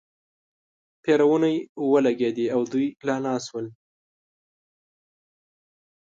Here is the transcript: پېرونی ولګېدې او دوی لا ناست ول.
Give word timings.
پېرونی 1.03 1.55
ولګېدې 1.91 2.45
او 2.55 2.61
دوی 2.71 2.87
لا 3.07 3.15
ناست 3.25 3.49
ول. 3.51 3.67